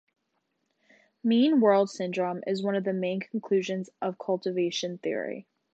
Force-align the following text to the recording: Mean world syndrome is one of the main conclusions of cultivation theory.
Mean 1.23 1.59
world 1.59 1.91
syndrome 1.91 2.41
is 2.47 2.63
one 2.63 2.73
of 2.73 2.83
the 2.85 2.91
main 2.91 3.19
conclusions 3.19 3.91
of 4.01 4.17
cultivation 4.17 4.97
theory. 4.97 5.45